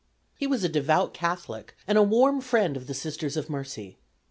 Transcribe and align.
He 0.35 0.47
was 0.47 0.63
a 0.63 0.67
devout 0.67 1.13
Catholic, 1.13 1.75
and 1.87 1.95
a 1.95 2.01
warm 2.01 2.41
friend 2.41 2.75
of 2.75 2.87
the 2.87 2.95
Sisters 2.95 3.37
of 3.37 3.51
Mercy. 3.51 3.99